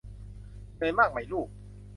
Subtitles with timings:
[0.75, 1.47] เหนื่อยมากไหมลูก